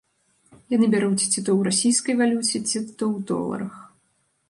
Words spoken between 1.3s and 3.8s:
ці то ў расійскай валюце, ці то ў доларах.